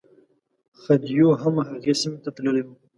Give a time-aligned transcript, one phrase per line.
[0.81, 2.67] خدیو هم هغې سیمې ته تللی و.